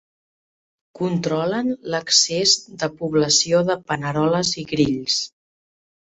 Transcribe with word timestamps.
Controlen 0.99 1.67
l'excés 1.95 2.53
de 2.83 2.89
població 3.01 3.59
de 3.67 3.75
paneroles 3.91 4.53
i 4.63 4.65
grills. 4.73 5.19